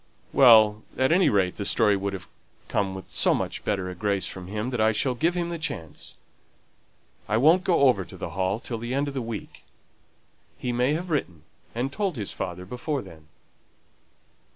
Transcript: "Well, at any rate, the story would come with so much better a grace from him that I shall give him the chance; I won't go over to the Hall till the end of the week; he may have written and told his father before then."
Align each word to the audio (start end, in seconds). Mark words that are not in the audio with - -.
"Well, 0.33 0.81
at 0.97 1.11
any 1.11 1.29
rate, 1.29 1.57
the 1.57 1.63
story 1.63 1.95
would 1.95 2.19
come 2.67 2.95
with 2.95 3.13
so 3.13 3.35
much 3.35 3.63
better 3.63 3.87
a 3.87 3.93
grace 3.93 4.25
from 4.25 4.47
him 4.47 4.71
that 4.71 4.81
I 4.81 4.93
shall 4.93 5.13
give 5.13 5.35
him 5.35 5.49
the 5.51 5.59
chance; 5.59 6.15
I 7.29 7.37
won't 7.37 7.63
go 7.63 7.81
over 7.81 8.03
to 8.05 8.17
the 8.17 8.31
Hall 8.31 8.59
till 8.59 8.79
the 8.79 8.95
end 8.95 9.07
of 9.09 9.13
the 9.13 9.21
week; 9.21 9.63
he 10.57 10.71
may 10.71 10.93
have 10.93 11.11
written 11.11 11.43
and 11.75 11.93
told 11.93 12.15
his 12.15 12.31
father 12.33 12.65
before 12.65 13.03
then." 13.03 13.27